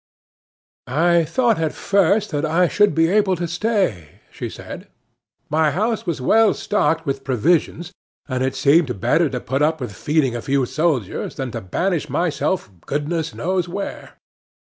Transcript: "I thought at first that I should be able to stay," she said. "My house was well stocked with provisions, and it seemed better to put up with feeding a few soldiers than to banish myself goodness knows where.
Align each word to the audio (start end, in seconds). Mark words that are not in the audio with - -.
"I 0.87 1.25
thought 1.25 1.59
at 1.59 1.73
first 1.73 2.31
that 2.31 2.43
I 2.43 2.67
should 2.67 2.95
be 2.95 3.07
able 3.07 3.35
to 3.35 3.47
stay," 3.47 4.21
she 4.31 4.49
said. 4.49 4.87
"My 5.47 5.69
house 5.69 6.07
was 6.07 6.19
well 6.19 6.55
stocked 6.55 7.05
with 7.05 7.23
provisions, 7.23 7.91
and 8.27 8.41
it 8.41 8.55
seemed 8.55 8.99
better 8.99 9.29
to 9.29 9.39
put 9.39 9.61
up 9.61 9.79
with 9.79 9.93
feeding 9.95 10.35
a 10.35 10.41
few 10.41 10.65
soldiers 10.65 11.35
than 11.35 11.51
to 11.51 11.61
banish 11.61 12.09
myself 12.09 12.71
goodness 12.87 13.35
knows 13.35 13.69
where. 13.69 14.17